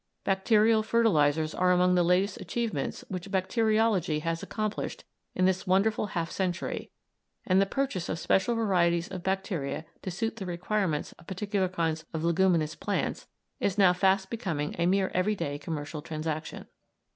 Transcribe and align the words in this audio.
Bacterial 0.23 0.81
fertilisers 0.81 1.53
are 1.53 1.71
amongst 1.71 1.93
the 1.95 2.01
latest 2.01 2.41
achievements 2.41 3.05
which 3.07 3.29
bacteriology 3.29 4.17
has 4.21 4.41
accomplished 4.41 5.03
in 5.35 5.45
this 5.45 5.67
wonderful 5.67 6.07
half 6.07 6.31
century, 6.31 6.89
and 7.45 7.61
the 7.61 7.67
purchase 7.67 8.09
of 8.09 8.17
special 8.17 8.55
varieties 8.55 9.09
of 9.09 9.21
bacteria 9.21 9.85
to 10.01 10.09
suit 10.09 10.37
the 10.37 10.45
requirements 10.47 11.11
of 11.19 11.27
particular 11.27 11.69
kinds 11.69 12.03
of 12.15 12.23
leguminous 12.23 12.73
plants 12.73 13.27
is 13.59 13.77
now 13.77 13.93
fast 13.93 14.31
becoming 14.31 14.75
a 14.79 14.87
mere 14.87 15.11
everyday 15.13 15.59
commercial 15.59 16.01
transaction. 16.01 16.65